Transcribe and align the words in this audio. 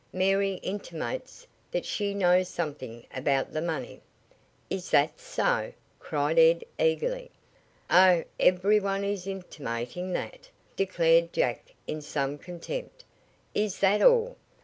"Mary 0.13 0.53
intimates 0.63 1.45
that 1.69 1.85
she 1.85 2.15
knows 2.15 2.47
something 2.49 3.05
about 3.13 3.53
the 3.53 3.61
money." 3.61 4.01
"Is 4.67 4.89
that 4.89 5.19
so?" 5.19 5.73
cried 5.99 6.39
Ed 6.39 6.63
eagerly. 6.79 7.29
"Oh, 7.87 8.23
every 8.39 8.79
one 8.79 9.03
is 9.03 9.27
intimating 9.27 10.11
that," 10.13 10.49
declared 10.75 11.31
Jack 11.33 11.75
in 11.85 12.01
some 12.01 12.39
contempt. 12.39 13.05
"Is 13.53 13.77
that 13.81 14.01
all? 14.01 14.37